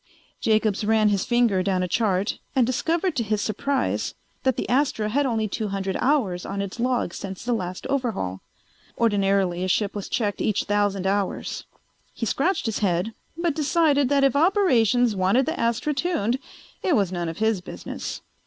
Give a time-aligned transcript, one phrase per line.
[0.39, 5.09] Jacobs ran his finger down a chart and discovered to his surprise that the Astra
[5.09, 8.41] had only two hundred hours on its log since the last overhaul.
[8.97, 11.65] Ordinarily a ship was checked each thousand hours.
[12.15, 16.39] He scratched his head but decided that if Operations wanted the Astra tuned
[16.81, 18.21] it was none of his business.